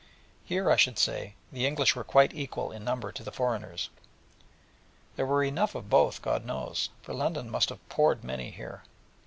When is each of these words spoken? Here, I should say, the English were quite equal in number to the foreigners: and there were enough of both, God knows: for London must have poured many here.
Here, 0.43 0.71
I 0.71 0.77
should 0.77 0.97
say, 0.97 1.35
the 1.51 1.67
English 1.67 1.95
were 1.95 2.03
quite 2.03 2.33
equal 2.33 2.71
in 2.71 2.83
number 2.83 3.11
to 3.11 3.21
the 3.23 3.31
foreigners: 3.31 3.91
and 3.95 5.17
there 5.17 5.25
were 5.27 5.43
enough 5.43 5.75
of 5.75 5.91
both, 5.91 6.23
God 6.23 6.43
knows: 6.43 6.89
for 7.03 7.13
London 7.13 7.51
must 7.51 7.69
have 7.69 7.87
poured 7.87 8.23
many 8.23 8.49
here. 8.49 8.81